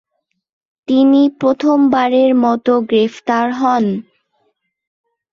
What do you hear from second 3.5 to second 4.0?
হন।